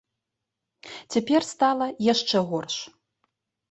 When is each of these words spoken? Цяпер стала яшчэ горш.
Цяпер 1.17 1.41
стала 1.53 1.85
яшчэ 2.13 2.37
горш. 2.53 2.75